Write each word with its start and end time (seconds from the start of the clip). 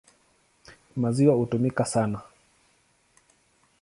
Maziwa 0.95 1.33
hutumika 1.35 1.85
sana. 1.85 2.21